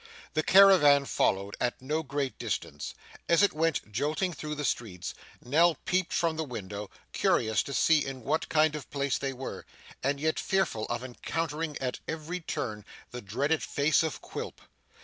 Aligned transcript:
The 0.33 0.41
caravan 0.41 1.05
followed 1.05 1.55
at 1.61 1.79
no 1.79 2.01
great 2.01 2.39
distance. 2.39 2.95
As 3.29 3.43
it 3.43 3.53
went 3.53 3.91
jolting 3.91 4.33
through 4.33 4.55
the 4.55 4.65
streets, 4.65 5.13
Nell 5.43 5.75
peeped 5.85 6.11
from 6.11 6.37
the 6.37 6.43
window, 6.43 6.89
curious 7.13 7.61
to 7.61 7.71
see 7.71 8.03
in 8.03 8.23
what 8.23 8.49
kind 8.49 8.75
of 8.75 8.89
place 8.89 9.19
they 9.19 9.31
were, 9.31 9.63
and 10.01 10.19
yet 10.19 10.39
fearful 10.39 10.85
of 10.85 11.03
encountering 11.03 11.77
at 11.79 11.99
every 12.07 12.39
turn 12.41 12.83
the 13.11 13.21
dreaded 13.21 13.61
face 13.61 14.01
of 14.01 14.21
Quilp. 14.21 14.61